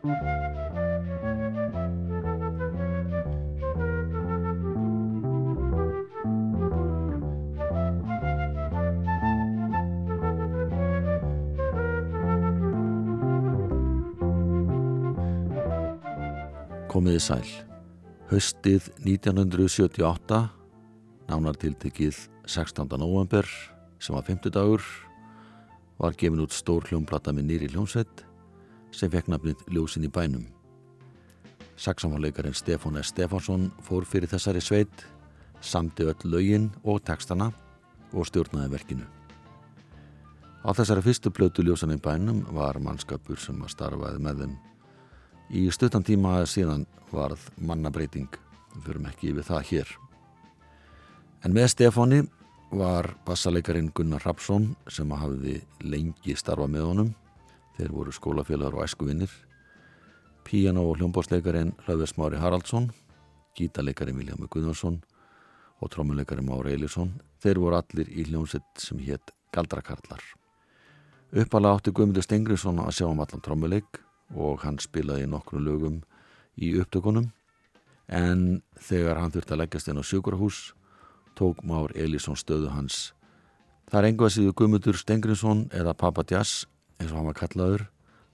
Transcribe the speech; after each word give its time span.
Komiði 0.00 0.12
sæl. 17.20 17.44
Höstið 18.30 18.88
1978, 19.04 20.48
nánar 21.28 21.60
tiltekið 21.60 22.16
16. 22.48 22.88
november, 22.96 23.44
sem 24.00 24.16
var 24.16 24.24
50 24.24 24.48
dagur, 24.56 24.80
var 26.00 26.16
gefin 26.16 26.40
út 26.40 26.56
stór 26.56 26.88
hljómplata 26.88 27.36
með 27.36 27.50
nýri 27.52 27.68
hljómsveit 27.76 28.29
sem 28.92 29.10
fekk 29.10 29.30
nafnið 29.32 29.64
Ljósin 29.74 30.06
í 30.06 30.10
bænum. 30.12 30.46
Saksamfáleikarin 31.80 32.56
Stefán 32.56 32.98
S. 33.00 33.12
Stefánsson 33.14 33.70
fór 33.82 34.04
fyrir 34.04 34.28
þessari 34.28 34.60
sveit, 34.60 35.06
samti 35.60 36.04
öll 36.04 36.24
lögin 36.24 36.70
og 36.84 37.02
textana 37.04 37.52
og 38.12 38.26
stjórnaði 38.28 38.74
verkinu. 38.74 39.06
Á 40.60 40.70
þessari 40.76 41.04
fyrstu 41.04 41.32
blötu 41.32 41.64
Ljósin 41.64 41.94
í 41.96 42.00
bænum 42.00 42.42
var 42.52 42.78
mannskapur 42.80 43.40
sem 43.40 43.62
að 43.64 43.72
starfaði 43.76 44.20
með 44.20 44.44
þeim 44.44 44.58
Í 45.50 45.64
stuttan 45.74 46.04
tíma 46.06 46.44
síðan 46.46 46.84
varð 47.10 47.48
mannabreiting, 47.58 48.28
við 48.70 48.84
fyrum 48.86 49.06
ekki 49.10 49.32
yfir 49.32 49.46
það 49.48 49.64
hér. 49.70 49.88
En 51.42 51.56
með 51.56 51.72
Stefáni 51.72 52.20
var 52.70 53.08
bassaleikarin 53.26 53.88
Gunnar 53.90 54.22
Rapsson 54.22 54.68
sem 54.86 55.10
hafði 55.10 55.56
lengi 55.82 56.36
starfa 56.38 56.68
með 56.70 56.86
honum. 56.86 57.10
Þeir 57.80 57.94
voru 57.96 58.12
skólafélagar 58.12 58.74
og 58.76 58.84
æskuvinnir. 58.84 59.30
Piano- 60.44 60.90
og 60.90 60.98
hljómbásleikarin 60.98 61.72
Hlauður 61.86 62.08
Smári 62.10 62.36
Haraldsson, 62.36 62.90
gítaleikarin 63.56 64.18
Viljámi 64.18 64.48
Guðnarsson 64.52 64.98
og 65.80 65.88
trómuleikarin 65.88 66.44
Mári 66.44 66.74
Eilisson. 66.74 67.22
Þeir 67.40 67.56
voru 67.56 67.76
allir 67.76 68.10
í 68.12 68.26
hljómsett 68.28 68.68
sem 68.76 68.98
hétt 68.98 69.32
Galdrakarlar. 69.54 70.20
Uppala 71.32 71.72
átti 71.72 71.90
Guðmundur 71.90 72.22
Stengriðsson 72.22 72.82
að 72.84 72.98
sjá 72.98 73.06
um 73.08 73.20
allan 73.24 73.40
trómuleik 73.40 74.02
og 74.36 74.60
hann 74.60 74.76
spilaði 74.76 75.24
nokkru 75.26 75.64
lögum 75.64 76.02
í 76.60 76.76
upptökunum 76.76 77.30
en 78.08 78.60
þegar 78.76 79.16
hann 79.22 79.32
þurfti 79.32 79.56
að 79.56 79.62
leggjast 79.62 79.88
inn 79.88 80.02
á 80.02 80.04
sjúkurahús 80.04 80.74
tók 81.34 81.64
Már 81.64 81.96
Elísson 81.96 82.36
stöðu 82.36 82.68
hans. 82.68 83.14
Það 83.88 83.98
er 84.02 84.08
enga 84.10 84.28
síðu 84.28 84.52
Guðmundur 84.52 85.00
Stengrinsson 85.00 85.70
eða 85.72 85.96
Papa 85.96 86.26
Jazz 86.28 86.66
eins 87.00 87.10
og 87.12 87.16
hann 87.18 87.30
var 87.30 87.38
kallaður 87.40 87.86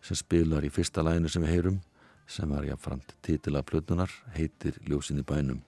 sem 0.04 0.18
spilar 0.18 0.66
í 0.66 0.70
fyrsta 0.72 1.04
læginu 1.06 1.30
sem 1.30 1.44
við 1.44 1.54
heyrum 1.54 1.78
sem 2.26 2.50
var 2.50 2.66
jáfnframt 2.66 3.14
titila 3.22 3.62
plötunar 3.62 4.10
heitir 4.34 4.74
Ljósin 4.86 5.22
í 5.22 5.26
bænum. 5.26 5.62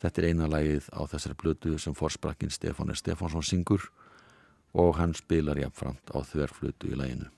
Þetta 0.00 0.20
er 0.20 0.28
eina 0.30 0.48
lægið 0.48 0.88
á 0.96 1.00
þessari 1.12 1.36
plötu 1.40 1.78
sem 1.78 1.96
forsprakkin 1.96 2.52
Stefán 2.52 2.92
S. 2.92 3.04
Stefánsson 3.04 3.44
syngur 3.44 3.82
og 4.74 4.96
hann 4.98 5.14
spilar 5.14 5.60
jáfnframt 5.60 6.12
á 6.16 6.18
þverflötu 6.24 6.92
í 6.92 6.98
læginu. 6.98 7.28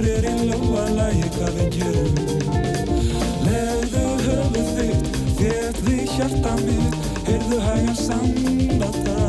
Okkur 0.00 0.16
er 0.16 0.24
í 0.32 0.46
lóa 0.48 0.84
lægi 0.96 1.26
hvað 1.34 1.56
við 1.58 1.74
gerum 1.74 2.14
Leðu 3.44 4.04
höfu 4.24 4.62
þitt 4.70 5.10
þétt 5.36 5.80
því 5.82 5.96
hjarta 6.14 6.52
mitt 6.62 6.96
Heyrðu 7.26 7.58
hægan 7.60 7.98
sambatakt 8.00 9.20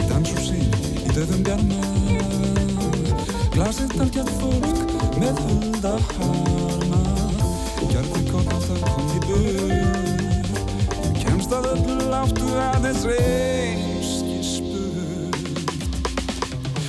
Í 0.00 0.08
danshúsi, 0.08 0.64
í 0.96 1.08
Gjörði 8.70 8.82
kokk 8.82 8.82
það 8.82 8.90
kom 8.94 9.06
í 9.10 9.18
bur 9.26 9.70
Þú 10.94 11.10
kemst 11.24 11.50
að 11.56 11.64
öllu 11.70 11.96
láttu 12.10 12.48
aðeins 12.62 13.02
reynski 13.08 14.38
spurt 14.46 15.38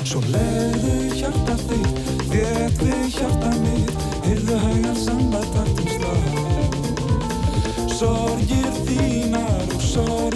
Svo 0.05 0.19
leiðu 0.29 0.95
hjarta 1.15 1.55
þitt, 1.63 1.97
við 2.29 3.01
hjarta 3.15 3.51
mitt 3.63 3.95
Heyrðu 4.27 4.55
hægan 4.65 4.99
sambataktum 5.05 5.87
slá 5.95 6.13
Sorgir 7.97 8.71
þínar 8.85 9.65
og 9.65 9.81
sorgir 9.81 10.30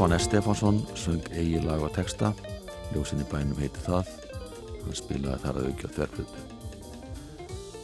Stefán 0.00 0.18
S. 0.18 0.24
Stefánsson 0.24 0.86
söng 0.94 1.26
eigi 1.36 1.60
lag 1.60 1.82
og 1.84 1.92
texta. 1.92 2.30
Ljósin 2.94 3.20
í 3.20 3.24
bænum 3.28 3.58
heiti 3.60 3.82
það. 3.84 4.08
Hann 4.80 4.96
spilaði 4.96 5.42
þar 5.42 5.58
að 5.60 5.66
aukja 5.68 5.90
þverflutu 5.92 6.40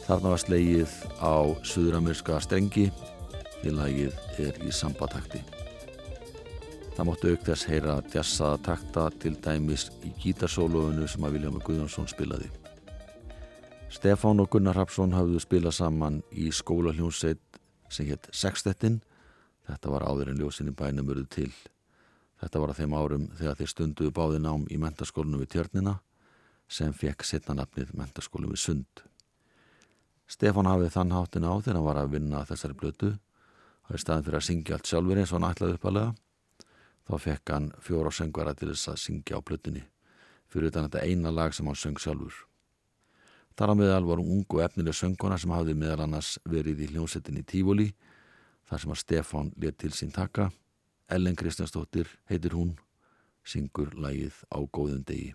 Þarna 0.07 0.31
var 0.31 0.41
slegið 0.41 0.95
á 1.21 1.33
suðuramerska 1.61 2.39
strengi. 2.41 2.87
Því 3.59 3.75
lagið 3.77 4.17
er 4.47 4.57
í 4.65 4.73
sambatakti. 4.73 5.43
Það 6.95 7.05
móttu 7.11 7.35
auk 7.35 7.45
þess 7.51 7.69
heyra 7.69 7.99
djassaða 8.09 8.57
takta 8.71 9.05
til 9.21 9.35
dæmis 9.37 9.91
í 10.01 10.15
gítarsólofunu 10.17 11.05
sem 11.05 11.21
að 11.21 11.37
Viljámi 11.37 11.61
Guðjónsson 11.69 12.09
spilaði. 12.09 12.49
Stefán 13.93 14.41
og 14.41 14.49
Gunnar 14.49 14.81
Rapsson 14.81 15.13
hafðu 15.13 15.45
spilað 15.45 15.77
saman 15.83 16.23
í 16.33 16.49
skóla 16.49 16.97
hljónsveit 16.97 17.61
sem 17.93 18.09
hétt 18.09 18.25
Sextettin. 18.33 19.03
Þetta 19.69 19.93
var 19.99 20.09
áður 20.09 20.33
en 20.33 20.41
ljósinni 20.41 20.73
bænum 20.73 21.13
urðu 21.13 21.29
til 21.29 21.51
Þetta 22.37 22.61
var 22.61 22.71
að 22.71 22.79
þeim 22.81 22.95
árum 22.97 23.27
þegar 23.37 23.57
þeir 23.57 23.71
stunduðu 23.71 24.13
báði 24.13 24.41
nám 24.43 24.65
í 24.69 24.77
mentaskólinu 24.81 25.39
við 25.41 25.51
Tjörnina 25.55 25.95
sem 26.69 26.93
fekk 26.93 27.25
setna 27.25 27.55
nafnið 27.57 27.93
mentaskólinu 27.97 28.53
við 28.53 28.61
Sund. 28.61 29.03
Stefán 30.27 30.67
hafið 30.67 30.93
þann 30.93 31.15
háttin 31.15 31.47
á 31.47 31.53
þegar 31.55 31.79
hann 31.79 31.87
var 31.87 31.99
að 32.01 32.13
vinna 32.13 32.43
þessari 32.45 32.77
blötu 32.77 33.13
og 33.87 33.95
í 33.95 34.01
staðin 34.01 34.25
fyrir 34.27 34.41
að 34.41 34.47
syngja 34.49 34.75
allt 34.77 34.89
sjálfur 34.89 35.21
eins 35.21 35.31
og 35.31 35.39
hann 35.39 35.49
ætlaði 35.49 35.77
uppalega 35.77 36.15
þá 37.07 37.13
fekk 37.23 37.53
hann 37.55 37.69
fjóra 37.79 38.11
söngvara 38.11 38.53
til 38.59 38.69
þess 38.73 38.91
að 38.91 38.99
syngja 39.05 39.39
á 39.39 39.41
blötunni 39.41 39.85
fyrir 40.51 40.69
utan 40.69 40.87
þetta 40.87 41.07
eina 41.07 41.31
lag 41.31 41.55
sem 41.55 41.67
hann 41.67 41.79
söng 41.79 41.97
sjálfur. 41.99 42.35
Þar 43.57 43.73
á 43.73 43.75
meðal 43.79 44.05
voru 44.05 44.27
ungu 44.35 44.61
efnileg 44.61 44.93
söngkona 44.93 45.39
sem 45.41 45.51
hafði 45.55 45.73
meðal 45.79 46.03
annars 46.05 46.35
verið 46.45 46.83
í 46.85 46.91
hljómsettin 46.91 47.39
í 47.39 47.47
Tífóli 47.47 47.87
þar 48.69 48.83
sem 48.83 48.93
að 48.93 49.01
Stefán 49.01 49.53
let 49.57 49.79
til 49.81 49.95
sín 49.95 50.13
taka 50.13 50.51
Ellen 51.07 51.35
Kristjánsdóttir 51.39 52.09
heitir 52.27 52.51
hún, 52.51 52.73
syngur 53.47 53.93
lægið 53.95 54.41
á 54.51 54.59
góðum 54.59 55.05
degi. 55.07 55.29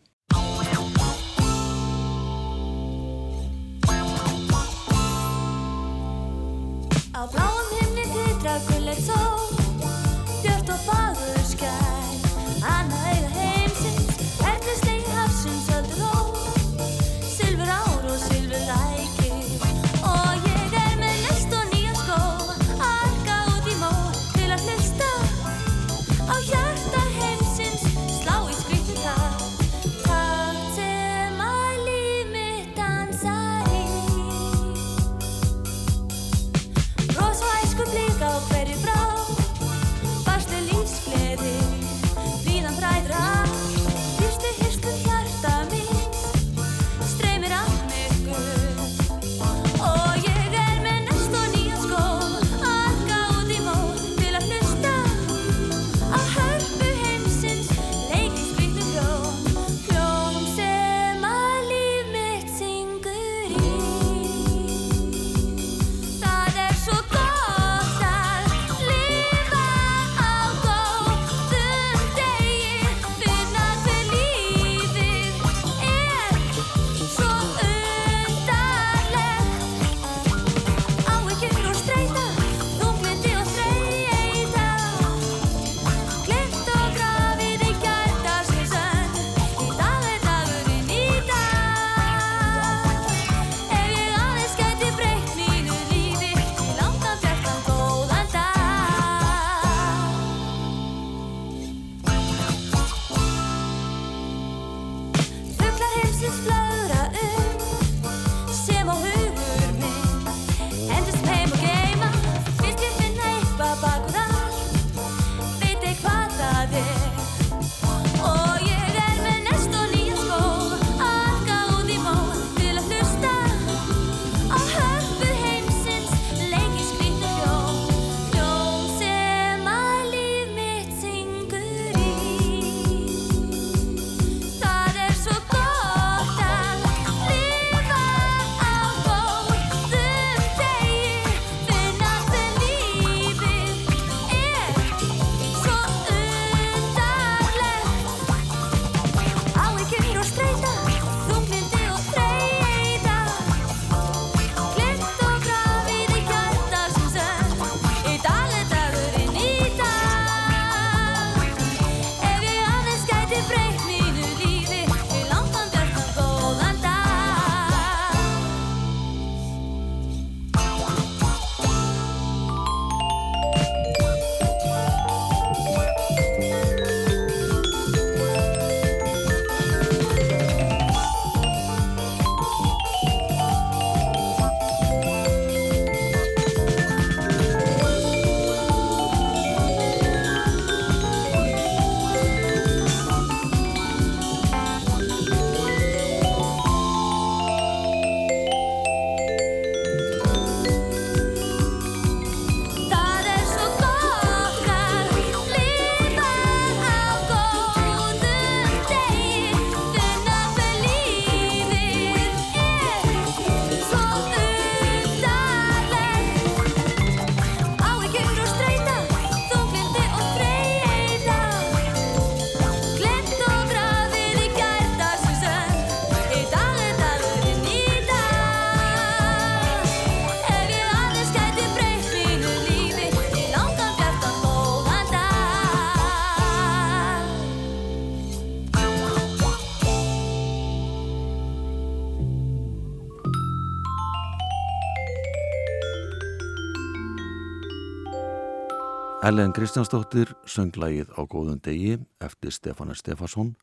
Ellen 249.32 249.54
Kristjánsdóttir 249.56 250.28
söng 250.44 250.74
lagið 250.76 251.08
á 251.16 251.24
góðun 251.24 251.60
degi 251.64 251.94
eftir 252.20 252.52
Stefán 252.52 252.92
Stefansson 252.92 253.54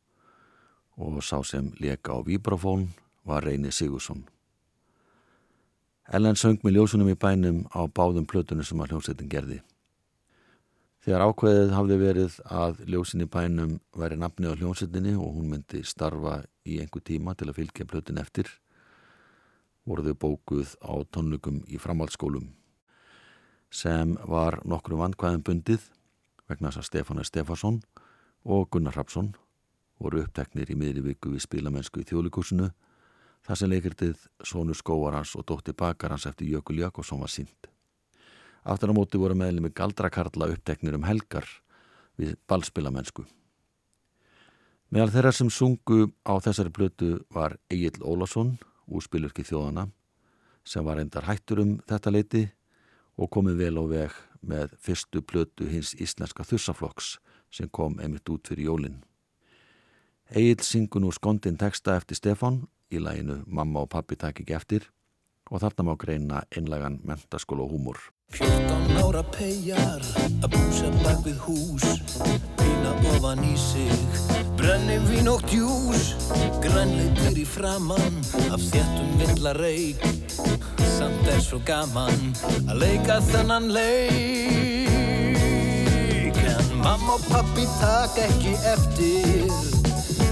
og 0.97 1.19
sá 1.21 1.45
sem 1.45 1.67
leka 1.77 2.17
á 2.17 2.25
vibrafón 2.25 2.87
var 3.21 3.45
Reyni 3.45 3.69
Sigursson. 3.69 4.23
Ellen 6.09 6.33
söng 6.33 6.57
með 6.65 6.73
ljósunum 6.73 7.13
í 7.13 7.17
bænum 7.21 7.61
á 7.69 7.85
báðum 7.85 8.25
plötunum 8.25 8.65
sem 8.65 8.81
að 8.81 8.95
hljómsveitin 8.95 9.29
gerði. 9.29 9.61
Þegar 11.05 11.27
ákveðið 11.29 11.77
hafði 11.77 12.01
verið 12.01 12.41
að 12.49 12.83
ljósin 12.89 13.27
í 13.27 13.29
bænum 13.29 13.79
væri 13.93 14.17
nafni 14.17 14.49
á 14.49 14.57
hljómsveitinni 14.57 15.13
og 15.21 15.35
hún 15.37 15.51
myndi 15.53 15.85
starfa 15.85 16.39
í 16.65 16.81
einhver 16.81 17.05
tíma 17.05 17.37
til 17.37 17.51
að 17.51 17.61
fylgja 17.61 17.85
plötun 17.85 18.17
eftir, 18.17 18.49
voru 19.85 20.09
þau 20.09 20.17
bókuð 20.17 20.79
á 20.81 20.97
tónlugum 21.13 21.61
í 21.69 21.77
framhaldsskólum 21.77 22.55
sem 23.69 24.15
var 24.27 24.59
nokkru 24.65 24.97
vandkvæðum 24.99 25.45
bundið 25.45 25.85
vegna 26.49 26.71
þess 26.71 26.81
að 26.81 26.87
Stefán 26.89 27.23
Stefansson 27.25 27.79
og 28.45 28.69
Gunnar 28.73 28.97
Rapsson 28.97 29.33
voru 29.99 30.23
uppteknir 30.23 30.71
í 30.71 30.77
miðri 30.79 31.03
viku 31.11 31.33
við 31.33 31.45
spilamennsku 31.45 32.01
í 32.01 32.07
þjóðlíkursinu 32.09 32.69
þar 33.45 33.59
sem 33.59 33.71
leikirtið 33.71 34.27
Sónu 34.45 34.75
Skóarans 34.75 35.35
og 35.37 35.45
Dótti 35.47 35.75
Bakarans 35.77 36.25
eftir 36.29 36.49
Jökul 36.49 36.79
Jakobsson 36.79 37.21
var 37.21 37.31
sínd. 37.31 37.69
Aftur 38.63 38.91
á 38.91 38.97
móti 38.97 39.19
voru 39.19 39.37
meðlum 39.37 39.67
með 39.67 39.77
galdrakarla 39.79 40.49
uppteknir 40.53 40.97
um 40.97 41.05
helgar 41.07 41.47
við 42.19 42.35
ballspilamennsku. 42.49 43.25
Meðal 44.89 45.13
þeirra 45.13 45.31
sem 45.35 45.49
sungu 45.53 46.09
á 46.25 46.33
þessari 46.41 46.73
blötu 46.73 47.09
var 47.29 47.59
Egil 47.69 48.01
Ólason, 48.01 48.55
úspilurki 48.89 49.45
þjóðana, 49.45 49.85
sem 50.65 50.83
var 50.85 50.99
endar 50.99 51.27
hættur 51.29 51.61
um 51.61 51.75
þetta 51.87 52.13
leiti 52.13 52.47
og 53.19 53.27
komið 53.35 53.59
vel 53.59 53.75
á 53.75 53.83
veg 53.91 54.17
með 54.39 54.75
fyrstu 54.79 55.21
blötu 55.21 55.67
hins 55.67 55.91
íslenska 55.99 56.45
þussaflokks 56.47 57.17
sem 57.51 57.69
kom 57.69 57.97
einmitt 57.99 58.29
út 58.31 58.47
fyrir 58.47 58.69
jólinn. 58.69 59.01
Egil 60.29 60.61
syngur 60.63 61.03
nú 61.03 61.11
skondin 61.11 61.57
texta 61.57 61.97
eftir 61.97 62.19
Stefan 62.19 62.61
í 62.93 63.01
læginu 63.01 63.41
Mamma 63.47 63.83
og 63.83 63.91
pappi 63.91 64.15
takk 64.15 64.43
ekki 64.43 64.55
eftir 64.55 64.87
og 65.49 65.63
þarna 65.63 65.87
má 65.89 65.95
greina 65.97 66.43
einlegan 66.53 66.99
mentaskóla 67.03 67.65
og 67.65 67.73
húmor. 67.73 67.97
14 68.37 68.97
ára 69.01 69.23
pejar 69.33 70.03
að 70.43 70.51
búsa 70.53 70.89
bak 71.01 71.23
við 71.25 71.37
hús. 71.47 71.85
Pína 72.59 72.91
ofan 73.15 73.41
í 73.43 73.55
sig 73.57 74.19
Brenni 74.59 74.99
vín 75.07 75.29
og 75.31 75.41
djús. 75.49 76.13
Grænleitir 76.61 77.39
í 77.41 77.45
framann 77.47 78.21
Af 78.53 78.61
þjættum 78.69 79.09
villar 79.21 79.57
reik 79.57 80.03
Samt 80.97 81.27
er 81.31 81.41
svo 81.41 81.59
gaman 81.65 82.33
Að 82.67 82.75
leika 82.83 83.17
þennan 83.31 83.71
leik. 83.73 84.77
En 86.37 86.67
mamma 86.83 87.17
og 87.17 87.23
pappi 87.31 87.65
tak 87.79 88.13
ekki 88.27 88.53
eftir 88.75 89.49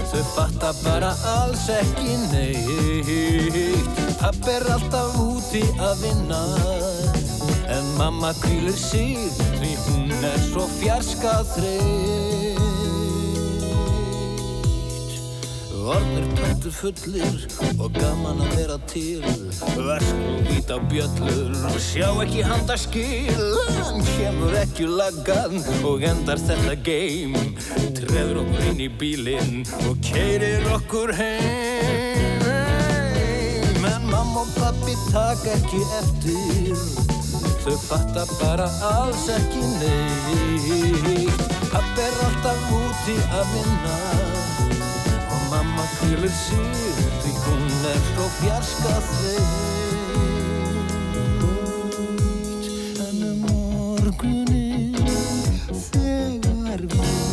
Þau 0.08 0.22
fatta 0.32 0.70
bara 0.80 1.10
alls 1.34 1.66
ekki 1.68 2.14
neitt. 2.32 3.98
Papp 4.22 4.48
er 4.48 4.64
alltaf 4.72 5.18
úti 5.20 5.60
að 5.76 6.00
vinna 6.06 6.40
En 7.68 7.84
mamma 7.98 8.32
kvílir 8.42 8.76
sig 8.76 9.18
því 9.60 9.72
hún 9.84 10.12
er 10.24 10.38
svo 10.50 10.64
fjarska 10.80 11.34
þreyt 11.54 12.48
Orðnir 15.88 16.26
töntu 16.36 16.70
fullir 16.74 17.36
og 17.80 17.94
gaman 17.96 18.42
að 18.44 18.56
vera 18.58 18.74
til. 18.90 19.22
Versk 19.72 20.18
og 20.28 20.50
ít 20.52 20.68
á 20.68 20.76
bjöllur, 20.90 21.54
sjá 21.80 22.08
ekki 22.24 22.42
handa 22.44 22.76
skil. 22.76 23.46
Hann 23.78 24.04
kemur 24.10 24.52
ekki 24.60 24.84
laggan 24.90 25.56
og 25.88 26.04
endar 26.04 26.40
þetta 26.44 26.76
geim 26.84 27.36
Treður 27.96 28.42
okkur 28.42 28.68
inn 28.68 28.84
í 28.84 28.90
bílinn 29.00 29.64
og 29.88 29.96
keirir 30.04 30.68
okkur 30.76 31.14
heim. 31.16 32.48
En 33.88 34.10
mamma 34.12 34.44
og 34.44 34.52
pappi 34.58 34.98
tak 35.08 35.40
ekki 35.56 35.80
eftir 36.02 37.17
Þau 37.64 37.76
fatta 37.84 38.24
bara 38.38 38.68
alls 38.92 39.28
ekki 39.34 39.64
neitt. 39.78 41.46
Papp 41.72 41.98
er 42.00 42.14
alltaf 42.26 42.70
úti 42.82 43.16
að 43.40 43.46
vinna. 43.56 43.96
Og 45.30 45.42
mamma 45.50 45.84
kvílir 45.98 46.32
sig 46.32 46.58
Því 47.22 47.32
hún 47.44 47.66
er 47.92 48.00
svo 48.08 48.26
fjarska 48.40 48.94
þreyt 49.08 49.54
En 53.06 53.18
um 53.28 53.38
morgunin 53.44 54.94
Þegar 55.90 56.80
við 56.94 57.27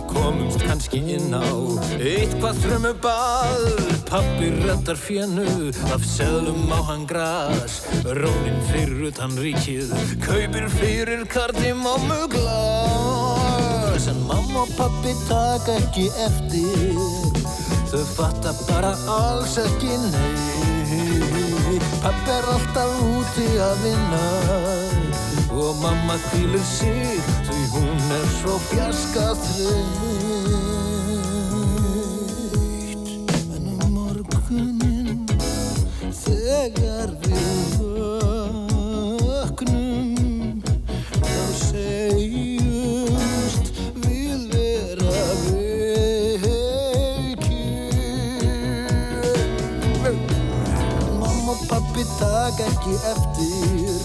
Við 0.00 0.14
komumst 0.16 0.62
kannski 0.64 0.98
inn 1.12 1.34
á 1.36 1.44
eitthvað 2.00 2.60
þrömmuball 2.62 3.66
Pappi 4.08 4.46
rettar 4.62 4.96
fjennu 4.96 5.68
af 5.92 6.06
seðlum 6.08 6.72
á 6.72 6.80
hann 6.88 7.04
gras. 7.10 7.82
Rónin 8.08 8.56
fyrir 8.70 9.10
utan 9.10 9.36
ríkið 9.36 9.92
kaupir 10.24 10.70
fyrir 10.72 11.26
kardimómu 11.28 12.16
glas 12.32 14.08
En 14.08 14.22
mamma 14.24 14.62
og 14.64 14.72
pappi 14.78 15.12
taka 15.28 15.76
ekki 15.82 16.06
eftir 16.24 16.96
Þau 17.92 18.06
fatta 18.14 18.54
bara 18.70 18.94
alls 19.18 19.58
ekki 19.60 20.00
neitt. 20.06 21.92
Pappi 22.00 22.34
er 22.38 22.50
alltaf 22.56 23.04
úti 23.10 23.50
að 23.68 23.84
vinna 23.84 24.24
Og 25.60 25.76
mamma 25.84 26.16
kvílir 26.30 26.64
sig 26.64 27.39
hún 27.72 27.98
er 28.10 28.26
svo 28.40 28.58
fjarska 28.70 29.34
þreyt 29.44 29.98
En 33.56 33.64
um 33.70 33.80
morgunin 33.94 35.18
Þegar 36.20 37.08
við 37.24 37.70
vöknum 39.26 40.08
Þá 41.20 41.44
segjumst 41.60 43.66
við 44.02 44.38
vera 44.50 45.14
veikir. 45.46 46.74
Mamma 51.20 51.52
og 51.54 51.60
pappi 51.70 52.02
tak 52.18 52.56
ekki 52.66 52.94
eftir 53.14 54.00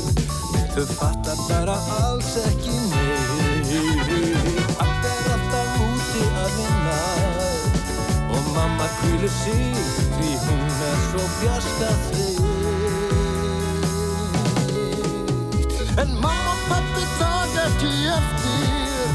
Þau 0.76 0.86
fatta 0.92 1.34
bara 1.48 1.76
alls 2.02 2.32
ekki 2.50 2.65
kvílir 9.06 9.30
sig 9.30 9.76
Því 10.18 10.30
hún 10.46 10.66
er 10.90 10.98
svo 11.10 11.24
fjarska 11.40 11.90
þreytt 12.06 12.42
En 16.02 16.10
mamma 16.20 16.52
og 16.52 16.60
pappi 16.68 17.06
tak 17.20 17.54
ekki 17.62 17.92
eftir. 18.12 19.08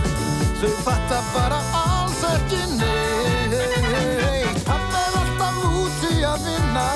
Þau 0.60 0.72
fatta 0.86 1.18
bara 1.34 1.58
alls 1.76 2.22
ekki 2.30 2.62
neitt. 2.78 4.64
Pappi 4.64 5.02
er 5.02 5.20
alltaf 5.20 5.60
úti 5.68 6.14
að 6.24 6.48
vinna. 6.48 6.88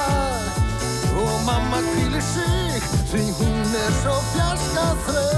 Og 1.21 1.37
mamma 1.45 1.85
kvílir 1.91 2.25
sig 2.33 2.91
Því 3.13 3.29
hún 3.43 3.79
er 3.85 3.93
svo 4.01 4.19
fjarska 4.33 4.91
þreytt 5.07 5.34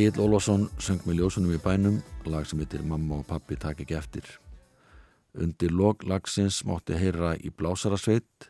Egil 0.00 0.22
Ólafsson 0.24 0.62
söng 0.80 1.02
með 1.04 1.18
ljósunum 1.18 1.50
í 1.52 1.58
bænum 1.60 1.96
lag 2.24 2.46
sem 2.48 2.60
heitir 2.62 2.80
Mamma 2.88 3.18
og 3.20 3.26
pappi 3.28 3.58
tak 3.60 3.82
ekki 3.82 3.98
eftir. 3.98 4.24
Undir 5.36 5.74
lok 5.76 6.06
lagsins 6.08 6.62
mátti 6.64 6.96
heyra 6.96 7.34
í 7.36 7.50
blásarasveit 7.52 8.46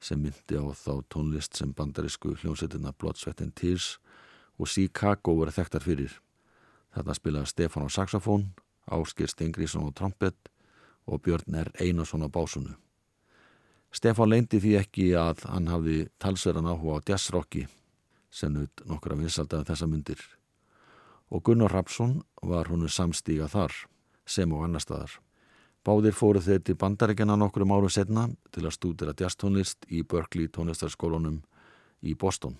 sem 0.00 0.22
myndi 0.22 0.56
á 0.56 0.64
þá 0.72 1.04
tónlist 1.12 1.58
sem 1.58 1.74
bandarísku 1.76 2.32
hljómsveitina 2.38 2.94
Blood, 2.96 3.20
Sweat 3.20 3.42
and 3.44 3.52
Tears 3.52 3.98
og 4.56 4.70
Chicago 4.72 5.34
verið 5.36 5.58
þekktar 5.58 5.84
fyrir. 5.84 6.14
Þarna 6.96 7.18
spilaði 7.18 7.52
Stefán 7.52 7.84
á 7.84 7.88
saxofón, 7.92 8.48
Áskir 8.88 9.28
Stengrísson 9.28 9.84
á 9.84 9.92
trompet 9.92 10.48
og 11.04 11.20
Björn 11.20 11.60
R. 11.60 11.74
Einarsson 11.76 12.24
á 12.24 12.32
básunu. 12.32 12.72
Stefán 13.92 14.32
leindi 14.32 14.62
því 14.64 14.72
ekki 14.80 15.12
að 15.12 15.44
hann 15.44 15.68
hafði 15.68 16.08
talsverðan 16.16 16.72
áhuga 16.72 17.04
á 17.04 17.06
jazzrocki 17.12 17.66
sem 18.32 18.56
nutt 18.56 18.80
nokkra 18.88 19.20
vinsaldaði 19.20 19.68
þessa 19.74 19.92
myndir 19.92 20.24
og 21.30 21.42
Gunnar 21.42 21.72
Rapsson 21.72 22.20
var 22.42 22.70
húnu 22.70 22.88
samstíga 22.88 23.48
þar 23.50 23.74
sem 24.26 24.52
og 24.52 24.64
annar 24.66 24.82
staðar. 24.82 25.18
Báðir 25.86 26.16
fóru 26.18 26.40
þeir 26.42 26.62
til 26.66 26.74
bandaríkjana 26.78 27.36
nokkrum 27.38 27.70
árum 27.70 27.90
setna 27.92 28.26
til 28.50 28.64
að 28.66 28.74
stúdira 28.74 29.14
jazztónlist 29.14 29.86
í 29.86 30.02
Berkeley 30.02 30.50
tónlistarskólunum 30.50 31.42
í 32.02 32.14
Boston. 32.18 32.56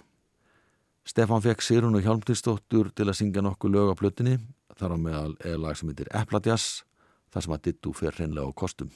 Stefan 1.06 1.42
fekk 1.42 1.62
Sirun 1.62 1.99
og 1.99 2.06
Hjálmtistóttur 2.06 2.90
til 2.94 3.06
að 3.06 3.18
syngja 3.18 3.42
nokkuð 3.42 3.75
lög 3.75 3.92
á 3.94 3.99
plötinni, 3.99 4.38
þar 4.78 4.94
á 4.94 4.99
meðal 4.99 5.35
eða 5.42 5.62
lag 5.62 5.78
sem 5.78 5.90
heitir 5.90 6.11
Epladjass, 6.11 6.82
þar 7.30 7.46
sem 7.46 7.54
að 7.54 7.64
dittu 7.68 7.94
fer 7.94 8.14
hreinlega 8.18 8.46
á 8.46 8.52
kostum. 8.54 8.90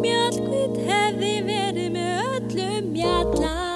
Mjallkvít 0.00 0.76
hefði 0.88 1.29
mi. 3.02 3.69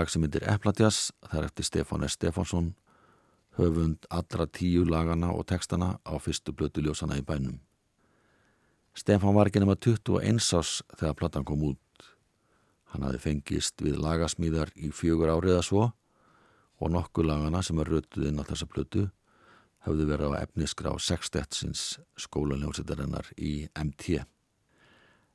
Lag 0.00 0.08
sem 0.08 0.22
heitir 0.24 0.46
Epladjass, 0.48 1.10
það 1.28 1.40
er 1.40 1.46
eftir 1.50 1.66
Stefán 1.66 2.04
S. 2.06 2.14
Stefánsson, 2.16 2.70
höfund 3.58 4.06
allra 4.08 4.46
tíu 4.48 4.86
lagana 4.88 5.32
og 5.34 5.44
textana 5.50 5.98
á 6.08 6.16
fyrstu 6.16 6.54
blötu 6.56 6.80
ljósana 6.80 7.18
í 7.20 7.24
bænum. 7.26 7.58
Stefán 8.96 9.36
var 9.36 9.50
ekki 9.50 9.60
nema 9.60 9.76
21 9.76 10.40
ás 10.56 10.80
þegar 10.96 11.18
platan 11.20 11.44
kom 11.44 11.66
út. 11.68 12.06
Hann 12.94 13.04
hafði 13.04 13.20
fengist 13.26 13.84
við 13.84 14.00
lagasmíðar 14.00 14.72
í 14.74 14.88
fjögur 14.88 15.34
áriða 15.34 15.60
svo 15.66 15.90
og 16.80 16.92
nokkuð 16.96 17.28
lagana 17.28 17.60
sem 17.62 17.76
var 17.76 17.92
rötuð 17.92 18.30
inn 18.30 18.40
á 18.40 18.48
þessa 18.48 18.70
plötu 18.72 19.06
hafði 19.84 20.08
verið 20.08 20.32
á 20.32 20.40
efnisgra 20.40 20.92
á 20.92 20.96
sextetsins 20.96 21.98
skólanljósitarinnar 22.16 23.34
í 23.36 23.68
MT. 23.76 24.24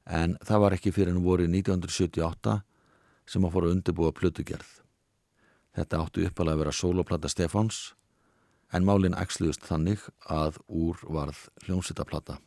En 0.05 0.39
það 0.41 0.61
var 0.65 0.75
ekki 0.77 0.93
fyrir 0.95 1.13
en 1.13 1.25
voru 1.25 1.45
1978 1.45 2.63
sem 3.29 3.45
að 3.45 3.55
fóra 3.55 3.69
að 3.69 3.77
undirbúa 3.77 4.15
plötugerð. 4.15 4.81
Þetta 5.75 6.01
áttu 6.01 6.25
uppalega 6.25 6.55
að 6.55 6.63
vera 6.63 6.75
soloplata 6.75 7.31
Stefáns 7.31 7.79
en 8.73 8.85
málinn 8.87 9.17
ægsluðust 9.17 9.65
þannig 9.67 10.03
að 10.31 10.59
úr 10.67 11.01
varð 11.03 11.47
hljómsveitaplata. 11.65 12.39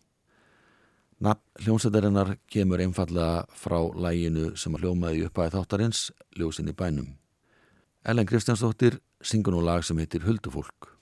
Nafn 1.18 1.64
hljómsveitarinnar 1.64 2.36
kemur 2.50 2.82
einfallega 2.82 3.42
frá 3.58 3.80
læginu 3.90 4.52
sem 4.56 4.74
að 4.76 4.86
hljómaði 4.86 5.26
uppaði 5.26 5.56
þáttarins, 5.56 6.04
ljósin 6.38 6.70
í 6.70 6.76
bænum. 6.78 7.10
Ellen 8.06 8.28
Kristjánsdóttir 8.28 9.00
syngur 9.20 9.56
nú 9.56 9.64
lag 9.66 9.82
sem 9.84 9.98
heitir 9.98 10.24
Huldufólk. 10.28 10.94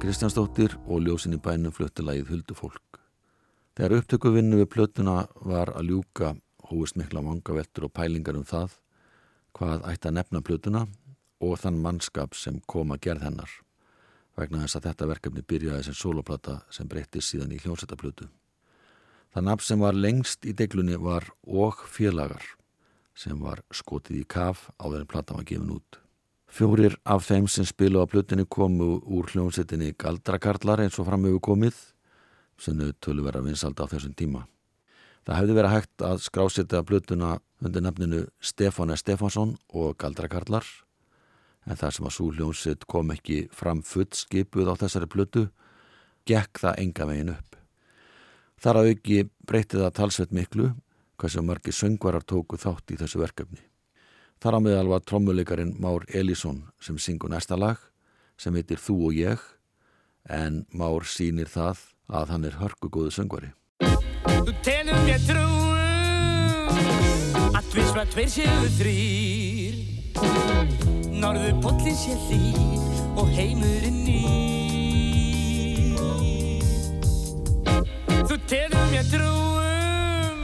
Ellen 0.00 0.14
Kristjánsdóttir 0.14 0.72
og 0.88 1.02
ljósin 1.04 1.34
í 1.36 1.38
bænum 1.44 1.74
fluttilagið 1.76 2.30
Huldufólk. 2.30 3.00
Þegar 3.76 3.98
upptökuvinnu 3.98 4.62
við 4.62 4.70
plötuna 4.72 5.26
var 5.44 5.74
að 5.76 5.90
ljúka 5.90 6.30
hóist 6.70 6.96
mikla 6.96 7.20
vangaveltur 7.20 7.84
og 7.84 7.92
pælingar 7.92 8.38
um 8.38 8.46
það 8.48 8.78
hvað 9.52 9.84
ætti 9.92 10.08
að 10.08 10.16
nefna 10.16 10.40
plötuna 10.40 10.86
og 11.44 11.60
þann 11.60 11.82
mannskap 11.84 12.32
sem 12.32 12.62
kom 12.64 12.96
að 12.96 13.02
gerð 13.10 13.26
hennar 13.28 13.52
vegna 14.40 14.64
þess 14.64 14.80
að 14.80 14.88
þetta 14.88 15.10
verkefni 15.12 15.44
byrjaði 15.52 15.88
sem 15.90 16.00
soloplata 16.00 16.62
sem 16.72 16.88
breyttist 16.88 17.34
síðan 17.34 17.52
í 17.52 17.60
hljómsættaplötu. 17.60 18.32
Það 19.36 19.48
nafn 19.50 19.68
sem 19.68 19.84
var 19.84 20.00
lengst 20.00 20.48
í 20.48 20.56
deglunni 20.56 20.96
var 20.96 21.28
Og 21.44 21.84
félagar 21.84 22.54
sem 23.12 23.36
var 23.36 23.60
skotið 23.68 24.24
í 24.24 24.24
kaf 24.24 24.70
áður 24.80 25.02
en 25.04 25.12
platan 25.12 25.42
var 25.42 25.44
gefin 25.44 25.76
út. 25.76 25.99
Fjórir 26.50 26.96
af 27.06 27.28
þeim 27.28 27.46
sem 27.46 27.66
spilu 27.68 28.02
á 28.02 28.10
plötunni 28.10 28.42
komu 28.42 28.96
úr 29.06 29.28
hljómsettinni 29.30 29.92
Galdrakarlar 29.94 30.82
eins 30.82 30.98
og 30.98 31.06
framöfu 31.06 31.38
komið 31.46 31.76
sem 32.58 32.74
þau 32.74 32.90
tölu 32.98 33.24
vera 33.24 33.42
vinsalda 33.44 33.86
á 33.86 33.90
þessum 33.92 34.16
tíma. 34.18 34.42
Það 35.22 35.38
hefði 35.38 35.56
verið 35.60 35.74
hægt 35.76 36.04
að 36.04 36.22
skrásetja 36.24 36.82
plötuna 36.82 37.30
undir 37.62 37.84
nafninu 37.86 38.24
Stefán 38.42 38.90
S. 38.90 39.04
Stefánsson 39.04 39.54
og 39.70 39.94
Galdrakarlar 40.02 40.66
en 41.70 41.78
það 41.78 41.94
sem 41.94 42.10
að 42.10 42.16
svo 42.16 42.28
hljómsett 42.34 42.86
kom 42.90 43.14
ekki 43.14 43.40
fram 43.54 43.84
full 43.86 44.10
skipuð 44.10 44.72
á 44.72 44.80
þessari 44.82 45.10
plötu 45.12 45.46
gekk 46.26 46.64
það 46.64 46.82
enga 46.82 47.10
veginn 47.12 47.34
upp. 47.36 47.56
Þar 48.60 48.82
að 48.82 48.92
auki 48.92 49.22
breytti 49.46 49.78
það 49.78 49.96
talsveit 50.02 50.34
miklu 50.34 50.72
hversu 51.20 51.46
margi 51.46 51.72
söngvarar 51.72 52.26
tóku 52.26 52.58
þátt 52.58 52.90
í 52.90 52.98
þessu 52.98 53.22
verkefni. 53.22 53.69
Þar 54.40 54.56
á 54.56 54.60
meðal 54.64 54.88
var 54.88 55.02
trommuleikarin 55.04 55.74
Már 55.84 56.00
Elísson 56.16 56.62
sem 56.80 56.96
syngur 56.96 57.28
næsta 57.28 57.60
lag 57.60 57.76
sem 58.40 58.54
heitir 58.56 58.80
Þú 58.80 58.94
og 59.10 59.12
ég 59.18 59.36
en 60.32 60.64
Már 60.72 61.04
sýnir 61.04 61.44
það 61.52 61.76
að 62.08 62.32
hann 62.32 62.44
er 62.48 62.56
hörkugóðu 62.56 63.10
söngvari. 63.12 63.50
Þú 64.24 64.52
telur 64.64 64.96
mér 65.04 65.20
trúum 65.28 66.72
að 67.52 67.64
tvisvar 67.74 68.08
tveir 68.14 68.30
séu 68.32 68.68
þrýr 68.80 69.74
Norður 71.20 71.60
pollin 71.60 71.98
sé 72.00 72.16
hlýr 72.24 72.80
og 73.20 73.28
heimurinn 73.36 74.00
nýr. 74.08 74.24
Þú 78.24 78.34
telur 78.48 78.86
mér 78.88 79.04
trúum 79.12 80.40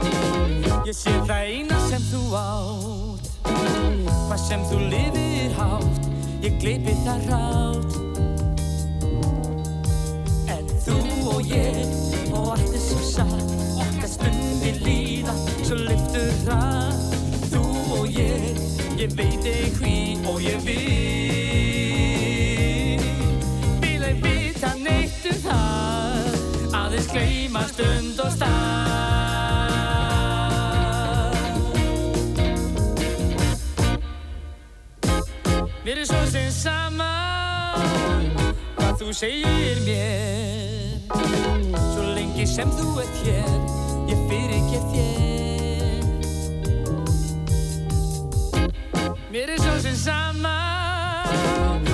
ég 0.85 0.93
sé 0.93 1.09
það 1.25 1.41
eina 1.49 1.77
sem 1.89 2.03
þú 2.13 2.21
átt 2.37 3.16
Hvað 4.27 4.41
sem 4.43 4.61
þú 4.69 4.77
lifir 4.91 5.51
hátt 5.57 6.03
ég 6.45 6.53
gleipi 6.61 6.93
það 7.05 7.19
rátt. 7.31 7.91
En 10.55 10.65
þú 10.85 10.97
og 11.35 11.41
ég 11.51 11.87
og 12.31 12.53
allt 12.55 12.71
er 12.71 12.83
svo 12.89 12.99
satt. 13.13 13.49
Okkar 13.77 14.09
stundir 14.17 14.77
líða 14.83 15.33
svo 15.63 15.75
liftur 15.83 16.31
rætt 16.49 17.01
Þú 17.51 17.77
Ég 18.97 19.13
veit 19.15 19.45
ei 19.45 19.69
hví 19.77 20.17
og 20.25 20.41
ég 20.41 20.57
vil. 20.65 20.77
Vil 23.81 24.03
ei 24.03 24.13
vita 24.23 24.73
neitt 24.81 25.25
um 25.29 25.37
það? 25.43 26.33
Aðeins 26.73 27.07
gleyma 27.13 27.63
stund 27.69 28.19
og 28.25 28.31
stað 28.33 28.66
þú 39.07 39.13
segir 39.15 39.77
mér. 39.87 40.99
Svo 41.93 42.03
lengi 42.11 42.43
sem 42.43 42.67
þú 42.75 42.99
ert 42.99 43.19
hér 43.23 43.59
Ég 44.09 44.19
fyrirger 44.27 44.83
þér. 44.91 46.03
Mér 49.31 49.53
er 49.55 49.59
svo 49.63 49.75
sem 49.85 49.95
sama 49.95 50.55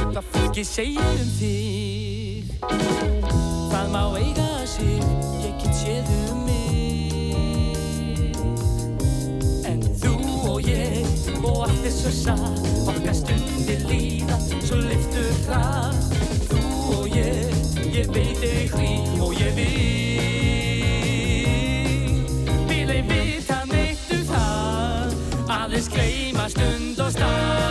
Hvað 0.09 0.25
fólki 0.33 0.63
segir 0.65 1.21
um 1.21 1.29
þig. 1.37 2.49
Það 2.63 3.85
má 3.93 4.03
eiga 4.17 4.49
sig 4.65 4.97
Ég 5.43 5.53
get 5.61 5.73
séð 5.83 6.09
um 6.31 6.41
mig. 6.47 8.33
En 9.69 9.85
þú 10.01 10.15
og 10.55 10.65
ég 10.65 11.05
Og 11.43 11.61
allt 11.67 11.85
er 11.85 11.93
svo 11.93 12.09
satt. 12.23 12.65
Okkar 12.89 13.15
stundir 13.21 13.85
líða 13.85 14.37
Svo 14.63 14.81
liftur 14.81 15.31
það 15.45 16.12
ég 17.15 17.53
Ég 17.93 18.07
veit 18.13 18.41
ei 18.43 18.67
hví 18.73 18.91
Og 19.21 19.33
ég 19.39 19.53
vil 19.57 19.73
Vil 22.69 22.89
ei 22.89 23.03
vita 23.09 23.59
neitt 23.71 24.07
um 24.13 24.23
það 24.31 25.13
Aðeins 25.59 25.89
gleyma 25.93 26.45
stund 26.53 26.97
og 26.99 27.11
stað 27.15 27.62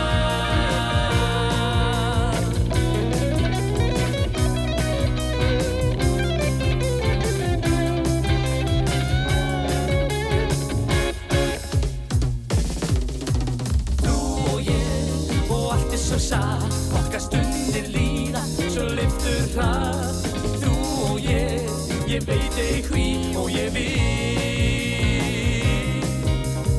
liftur 19.23 19.47
hratt 19.55 20.27
Þú 20.61 20.73
og 21.09 21.19
ég, 21.19 21.61
ég 22.07 22.25
veit 22.27 22.57
ei 22.59 22.81
hví 22.87 23.35
og 23.37 23.49
ég 23.51 23.71
vil. 23.73 23.99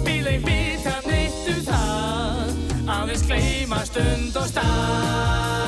Vil 0.04 0.26
ei 0.28 0.38
vita 0.44 1.00
neitt 1.08 1.48
um 1.52 1.62
það. 1.68 2.54
Aðeins 2.84 3.26
gleyma 3.28 3.84
stund 3.88 4.36
og 4.36 4.48
stað 4.52 5.63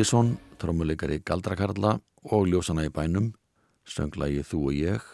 Elísson, 0.00 0.38
trommuleikari 0.56 1.18
Galdrakarla 1.20 1.90
og 2.32 2.46
ljósana 2.48 2.86
í 2.86 2.88
bænum, 2.88 3.26
sönglægi 3.84 4.40
Þú 4.48 4.58
og 4.70 4.72
ég 4.72 5.08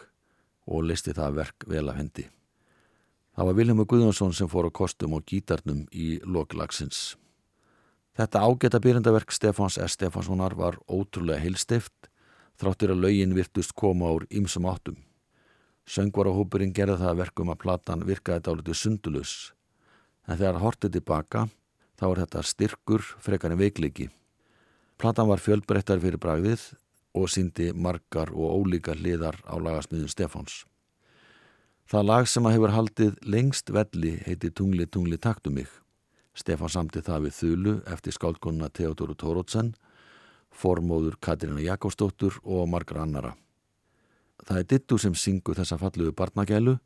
og 0.63 0.85
listi 0.87 1.11
það 1.11 1.33
verk 1.41 1.65
vel 1.67 1.89
af 1.91 1.97
hendi. 1.97 2.23
Það 3.35 3.49
var 3.49 3.57
Vilhelmur 3.57 3.87
Guðjónsson 3.91 4.31
sem 4.37 4.47
fór 4.47 4.69
á 4.69 4.77
kostum 4.79 5.17
og 5.17 5.25
gítarnum 5.27 5.81
í 5.91 6.21
loklagsins. 6.23 7.17
Þetta 8.15 8.45
ágæta 8.47 8.79
byrjandaverk 8.79 9.35
Stefáns 9.35 9.75
S. 9.75 9.97
Stefánssonar 9.97 10.55
var 10.55 10.77
ótrúlega 10.87 11.43
heilstift 11.43 12.07
þráttur 12.55 12.93
að 12.95 13.03
lögin 13.03 13.35
virtust 13.35 13.75
koma 13.75 14.13
úr 14.15 14.23
ýmsum 14.31 14.69
áttum. 14.71 15.01
Söngvarahópurinn 15.83 16.71
gerði 16.71 17.01
það 17.01 17.11
að 17.11 17.25
verkum 17.25 17.51
að 17.51 17.59
platan 17.65 18.07
virkaði 18.07 18.45
dálítið 18.47 18.79
sundulus 18.85 19.33
en 20.23 20.39
þegar 20.39 20.61
hortið 20.63 20.95
tilbaka 20.95 21.49
þá 21.99 22.05
er 22.13 22.23
þetta 22.23 22.45
styrkur 22.53 23.03
frekar 23.19 23.51
en 23.51 23.59
veikleiki. 23.65 24.07
Platan 24.97 25.27
var 25.29 25.41
fjölbreyttar 25.41 25.99
fyrir 26.01 26.17
bragðið 26.17 26.63
og 27.17 27.29
síndi 27.29 27.69
margar 27.73 28.31
og 28.33 28.55
ólíka 28.57 28.95
hliðar 28.97 29.37
á 29.45 29.53
lagasmiðun 29.61 30.09
Stefáns. 30.09 30.63
Það 31.87 32.07
lag 32.09 32.27
sem 32.27 32.47
að 32.49 32.55
hefur 32.57 32.73
haldið 32.73 33.19
lengst 33.23 33.69
velli 33.71 34.17
heiti 34.25 34.49
Tungli 34.51 34.87
tungli 34.89 35.19
taktu 35.21 35.53
mig. 35.53 35.69
Stefán 36.33 36.73
samti 36.73 37.01
það 37.05 37.27
við 37.27 37.37
Þulu 37.37 37.75
eftir 37.93 38.15
skáldkonuna 38.17 38.69
Theodóru 38.73 39.15
Tórótsen, 39.15 39.75
formóður 40.51 41.19
Katrína 41.21 41.61
Jakobsdóttur 41.61 42.41
og 42.43 42.67
margar 42.69 43.03
annara. 43.05 43.35
Það 44.45 44.61
er 44.61 44.69
dittu 44.73 44.97
sem 45.01 45.15
syngur 45.15 45.57
þessa 45.57 45.77
falluðu 45.81 46.13
barnagælu 46.17 46.77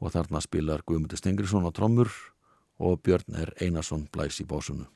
og 0.00 0.12
þarna 0.12 0.44
spilar 0.44 0.84
Guðmundur 0.84 1.20
Stengriðsson 1.20 1.68
á 1.68 1.72
trommur 1.72 2.12
og 2.80 3.00
Björn 3.04 3.36
er 3.36 3.52
Einarsson 3.60 4.06
blæs 4.12 4.40
í 4.44 4.48
básunu. 4.48 4.88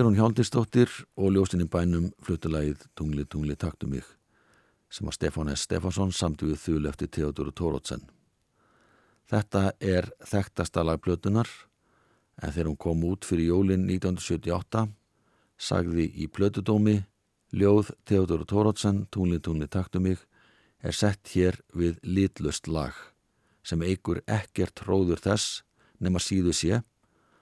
Sigrun 0.00 0.16
Hjáldistóttir 0.16 0.88
og 1.20 1.34
ljósinn 1.34 1.60
í 1.60 1.66
bænum 1.68 2.06
flutulagið 2.24 2.86
Tungli, 2.96 3.26
tungli, 3.28 3.52
taktu 3.52 3.84
mig 3.84 4.06
sem 4.88 5.10
að 5.10 5.18
Stefán 5.18 5.50
S. 5.52 5.66
Stefansson 5.66 6.14
samt 6.16 6.40
við 6.40 6.54
þul 6.62 6.88
eftir 6.88 7.10
Theodor 7.12 7.50
Tórótsen. 7.52 8.06
Þetta 9.28 9.74
er 9.76 10.08
þekktasta 10.24 10.86
lag 10.88 11.02
plötunar 11.04 11.52
en 12.40 12.48
þegar 12.48 12.70
hún 12.70 12.80
kom 12.80 13.04
út 13.10 13.28
fyrir 13.28 13.50
jólinn 13.50 13.84
1978 13.90 14.86
sagði 15.60 16.08
í 16.16 16.30
plötudómi 16.32 17.02
Ljóð 17.52 17.92
Theodor 18.08 18.48
Tórótsen, 18.48 19.04
Tungli, 19.12 19.36
tungli, 19.36 19.68
taktu 19.68 20.00
mig 20.00 20.24
er 20.80 20.96
sett 20.96 21.34
hér 21.34 21.60
við 21.76 22.00
litlust 22.08 22.72
lag 22.72 22.96
sem 23.60 23.84
eigur 23.84 24.24
ekkert 24.24 24.80
hróður 24.80 25.20
þess 25.28 25.60
nema 26.00 26.24
síðu 26.24 26.56
sé 26.56 26.80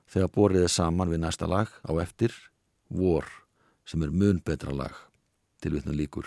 þegar 0.08 0.32
boriðið 0.34 0.72
saman 0.72 1.12
við 1.12 1.22
næsta 1.24 1.48
lag 1.48 1.70
á 1.84 1.92
eftir 2.02 2.34
Vor 2.88 3.26
sem 3.84 4.02
er 4.02 4.12
mun 4.12 4.40
betra 4.44 4.72
lag 4.72 4.94
til 5.60 5.74
vitna 5.74 5.92
líkur. 5.92 6.26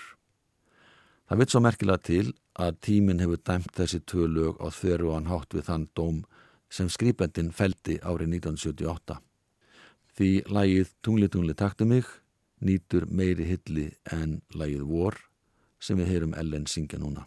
Það 1.25 1.39
vitt 1.39 1.53
svo 1.53 1.61
merkilega 1.63 2.03
til 2.05 2.33
að 2.59 2.77
tíminn 2.85 3.21
hefur 3.23 3.39
dæmt 3.41 3.73
þessi 3.77 4.01
tvö 4.05 4.27
lög 4.27 4.61
á 4.61 4.67
og 4.67 5.13
hann 5.15 5.29
hátt 5.31 5.53
við 5.55 5.67
þann 5.69 5.87
dóm 5.95 6.23
sem 6.69 6.89
skrýpendin 6.89 7.51
feldi 7.51 7.97
árið 8.03 8.35
1978. 8.37 9.17
Því 10.15 10.31
lagið 10.51 10.91
Tungli 11.01 11.29
tungli 11.31 11.53
taktu 11.55 11.85
mig 11.85 12.05
nýtur 12.61 13.07
meiri 13.09 13.47
hilli 13.47 13.91
en 14.11 14.41
lagið 14.53 14.83
Vor 14.85 15.17
sem 15.79 15.97
við 15.97 16.11
heyrum 16.13 16.35
Ellen 16.37 16.67
syngja 16.67 16.99
núna. 16.99 17.25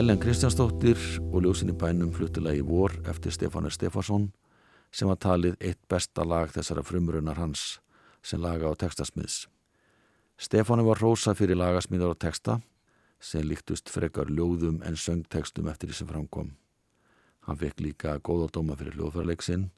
Ellen 0.00 0.16
Kristjánsdóttir 0.16 0.96
og 1.20 1.42
ljósinni 1.44 1.74
bænum 1.76 2.12
fluttilagi 2.12 2.62
Vor 2.64 2.92
eftir 3.04 3.32
Stefánur 3.32 3.70
Stefansson 3.70 4.30
sem 4.92 5.08
var 5.08 5.18
talið 5.20 5.58
eitt 5.60 5.80
besta 5.92 6.24
lag 6.24 6.48
þessara 6.48 6.80
frumrunar 6.80 7.36
hans 7.36 7.80
sem 8.24 8.40
laga 8.40 8.70
á 8.72 8.74
textasmiðs. 8.80 9.44
Stefánu 10.40 10.86
var 10.86 11.02
rósa 11.04 11.34
fyrir 11.36 11.60
lagasmíðar 11.60 12.14
og 12.14 12.18
texta 12.18 12.62
sem 13.20 13.44
líktust 13.44 13.92
frekar 13.92 14.32
ljóðum 14.32 14.80
en 14.88 14.96
söngtextum 14.96 15.68
eftir 15.68 15.92
því 15.92 15.98
sem 15.98 16.08
framkom. 16.08 16.48
Hann 17.44 17.60
fekk 17.60 17.84
líka 17.84 18.16
góðadóma 18.24 18.78
fyrir 18.80 18.96
hljóðfæraleik 18.96 19.44
sinn 19.44 19.68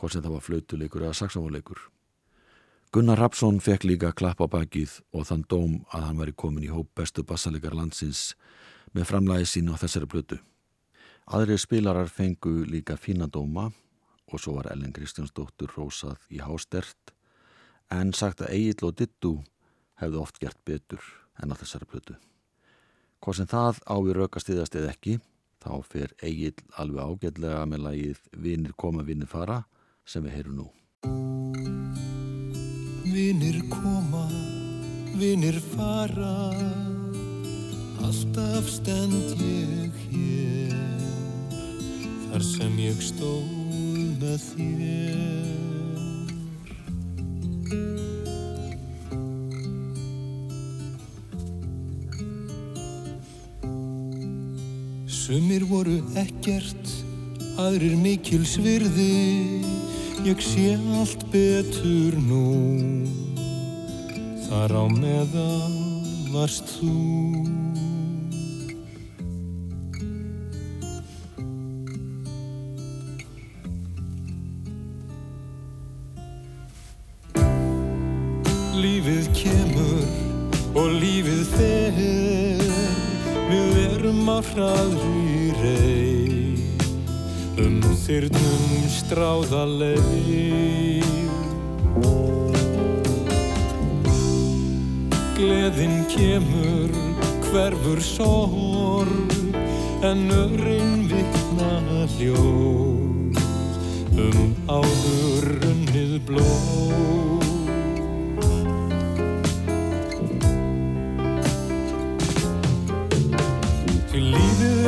hvort 0.00 0.16
sem 0.16 0.24
það 0.24 0.38
var 0.38 0.46
flautuleikur 0.48 1.04
eða 1.04 1.18
saxofónleikur. 1.20 1.82
Gunnar 2.88 3.20
Rapsson 3.20 3.60
fekk 3.60 3.84
líka 3.84 4.14
klapp 4.16 4.40
á 4.40 4.48
bakið 4.48 5.02
og 5.12 5.28
þann 5.28 5.44
dóm 5.44 5.84
að 5.92 6.08
hann 6.08 6.24
væri 6.24 6.32
komin 6.32 6.64
í 6.64 6.72
hóp 6.72 6.88
bestu 6.96 7.20
bassalikar 7.20 7.76
landsins 7.76 8.32
með 8.98 9.06
framlægi 9.12 9.46
sín 9.46 9.70
á 9.70 9.78
þessari 9.78 10.08
blötu. 10.10 10.38
Aðri 11.30 11.58
spilarar 11.60 12.08
fengu 12.10 12.64
líka 12.66 12.96
fína 12.98 13.28
dóma 13.30 13.68
og 14.32 14.40
svo 14.42 14.56
var 14.56 14.72
Ellen 14.72 14.94
Kristjánsdóttur 14.96 15.70
rósað 15.76 16.24
í 16.34 16.40
hástert 16.42 17.12
en 17.94 18.10
sagt 18.12 18.42
að 18.42 18.56
Egil 18.56 18.88
og 18.88 18.96
Dittu 18.98 19.32
hefðu 20.02 20.22
oft 20.24 20.40
gert 20.42 20.58
betur 20.66 21.04
en 21.38 21.54
á 21.54 21.56
þessari 21.60 21.86
blötu. 21.86 22.18
Hvað 23.22 23.38
sem 23.38 23.50
það 23.50 23.80
á 23.86 23.94
við 24.02 24.18
raukastiðast 24.18 24.78
eða 24.78 24.92
ekki, 24.94 25.18
þá 25.62 25.72
fer 25.86 26.14
Egil 26.22 26.56
alveg 26.78 27.06
ágætlega 27.06 27.62
með 27.70 27.84
lagið 27.86 28.26
Vinir 28.34 28.74
koma, 28.78 29.06
vinir 29.06 29.30
fara 29.30 29.62
sem 30.06 30.26
við 30.26 30.38
heyrum 30.38 30.58
nú. 30.58 30.68
Vinir 33.08 33.62
koma, 33.70 34.26
vinir 35.18 35.58
fara, 35.74 36.34
alltaf 38.04 38.68
stend 38.70 39.40
ég 39.42 39.94
hér, 40.10 40.74
þar 42.28 42.44
sem 42.44 42.78
ég 42.82 43.00
stóð 43.02 43.50
með 44.20 44.44
þér. 44.52 45.38
Sumir 55.18 55.66
voru 55.68 55.98
ekkert, 56.16 56.92
aðrir 57.60 57.98
mikil 58.00 58.44
svirði, 58.48 59.60
ég 60.24 60.40
sé 60.40 60.72
allt 60.96 61.26
betur 61.34 62.16
nú. 62.30 62.44
Þar 64.48 64.78
á 64.80 64.84
meðal 64.88 65.74
varst 66.32 66.78
þú. 66.78 67.67
Lífið 81.28 81.48
fer, 81.52 82.62
við 83.48 83.74
erum 83.84 84.28
á 84.32 84.38
hraðri 84.48 85.50
rey, 85.60 86.56
um 87.60 87.82
þyrnum 88.04 88.86
stráða 88.88 89.64
leið. 89.68 91.04
Gleðin 95.36 96.00
kemur, 96.14 96.96
hverfur 97.50 98.00
sorg, 98.00 99.36
en 100.08 100.24
örin 100.32 101.06
vikna 101.12 101.72
hljóð, 102.16 103.44
um 104.16 104.56
áður 104.80 105.52
unnið 105.74 106.20
blóð. 106.30 107.17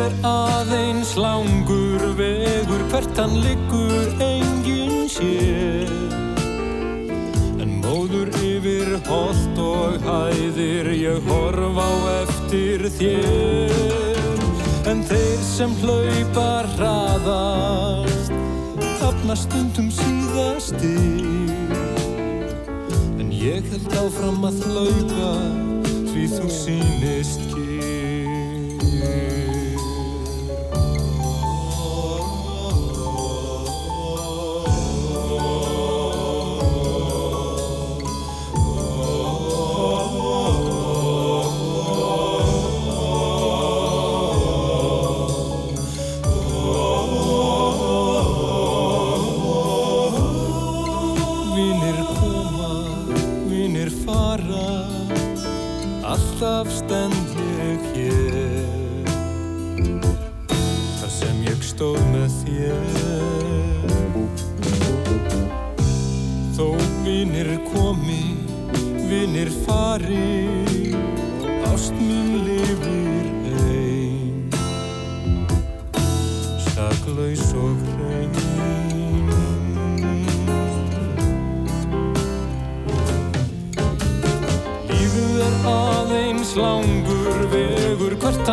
Er 0.00 0.14
aðeins 0.24 1.12
langur 1.18 2.02
vegur, 2.16 2.82
hvert 2.92 3.18
hann 3.20 3.34
liggur 3.44 4.08
enginn 4.24 5.08
sér. 5.10 5.90
En 7.60 7.76
móður 7.82 8.30
yfir 8.40 8.94
holt 9.08 9.60
og 9.60 9.98
hæðir, 10.06 10.90
ég 10.96 11.28
horf 11.28 11.80
á 11.80 11.90
eftir 12.20 12.86
þér. 12.96 13.76
En 14.90 15.04
þeir 15.06 15.44
sem 15.44 15.76
hlaupa 15.82 16.48
hraðast, 16.76 18.32
hafna 19.02 19.36
stundum 19.38 19.92
síðastir. 19.94 21.54
En 23.20 23.28
ég 23.34 23.68
held 23.70 24.00
áfram 24.00 24.48
að 24.48 24.64
hlaupa, 24.70 25.32
því 26.10 26.26
þú 26.38 26.52
sýnist 26.62 27.49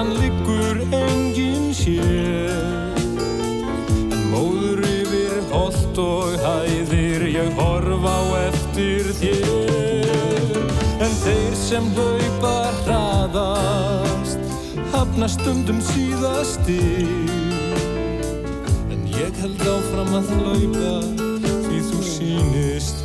hann 0.07 0.21
liggur 0.21 0.77
enginn 0.91 1.73
sér. 1.75 2.95
En 4.11 4.23
móður 4.31 4.83
yfir 4.87 5.39
holt 5.51 5.99
og 5.99 6.35
hæðir, 6.43 7.25
ég 7.31 7.51
horf 7.59 8.05
á 8.07 8.19
eftir 8.47 9.11
þér. 9.19 10.61
En 11.03 11.13
þeir 11.23 11.55
sem 11.59 11.89
hlaupa 11.97 12.55
hraðast, 12.83 14.39
hafna 14.93 15.27
stundum 15.29 15.81
síðastir. 15.91 17.07
En 18.93 19.03
ég 19.11 19.33
held 19.41 19.67
áfram 19.67 20.15
að 20.21 20.31
hlaupa, 20.37 20.95
því 21.67 21.83
þú 21.91 22.05
sýnist 22.13 22.96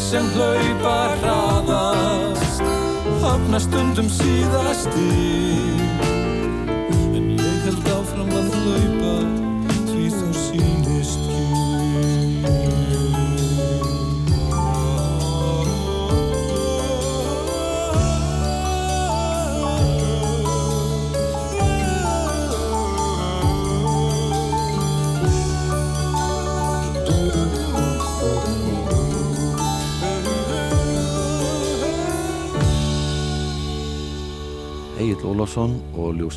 sem 0.00 0.26
hlaupa 0.34 0.96
hraðast, 1.20 2.64
hafna 3.20 3.60
stundum 3.60 4.08
síðasti 4.08 5.89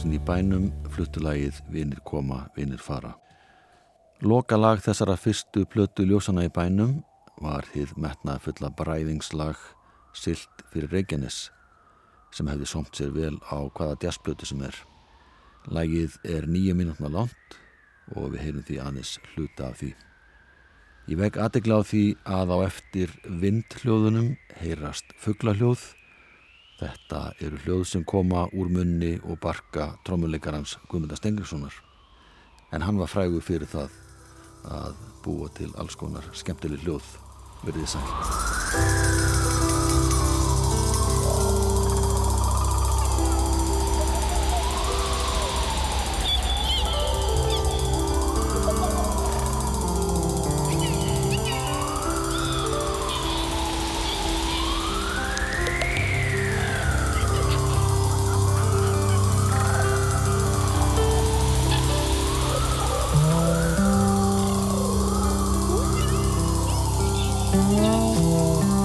og 0.04 0.10
ljósin 0.10 0.20
í 0.20 0.26
bænum 0.28 0.66
fluttulagið 0.92 1.62
Vinir 1.72 2.02
koma, 2.04 2.50
vinir 2.58 2.82
fara. 2.82 3.14
Lokalag 4.20 4.82
þessara 4.84 5.16
fyrstu 5.16 5.64
plötu 5.64 6.04
ljósana 6.04 6.44
í 6.44 6.52
bænum 6.52 7.06
var 7.40 7.64
hið 7.72 7.94
metna 7.96 8.36
fulla 8.40 8.70
bræðingslag 8.70 9.56
Silt 10.14 10.66
fyrir 10.74 10.92
Reykjanes 10.92 11.52
sem 12.36 12.48
hefði 12.48 12.68
somt 12.68 12.92
sér 12.92 13.14
vel 13.16 13.40
á 13.48 13.64
hvaða 13.64 13.96
jazzplötu 14.04 14.46
sem 14.46 14.62
er. 14.68 14.76
Lagið 15.72 16.20
er 16.26 16.50
nýju 16.52 16.76
mínútna 16.76 17.08
langt 17.08 17.58
og 18.12 18.34
við 18.34 18.44
heyrum 18.44 18.68
því 18.68 18.80
aðeins 18.84 19.18
hluta 19.32 19.70
af 19.70 19.80
því. 19.80 19.94
Ég 21.08 21.20
veg 21.24 21.40
aðegla 21.40 21.80
á 21.80 21.82
því 21.88 22.06
að 22.28 22.52
á 22.52 22.58
eftir 22.68 23.16
vindhljóðunum 23.24 24.34
heyrast 24.60 25.16
fugglahljóð 25.16 25.94
Þetta 26.80 27.22
eru 27.44 27.60
hljóð 27.64 27.84
sem 27.88 28.04
koma 28.08 28.48
úr 28.58 28.72
munni 28.74 29.14
og 29.22 29.40
barka 29.44 29.92
trommuleikarans 30.08 30.78
Guðmunda 30.90 31.20
Stengriðssonar. 31.20 31.76
En 32.74 32.82
hann 32.82 32.98
var 32.98 33.12
frægur 33.12 33.46
fyrir 33.46 33.70
það 33.70 33.94
að 34.74 35.02
búa 35.24 35.50
til 35.58 35.72
alls 35.78 35.98
konar 36.00 36.26
skemmtileg 36.34 36.86
hljóð 36.86 37.16
verðið 37.64 37.92
sæl. 37.96 39.53
Oh. 67.56 68.83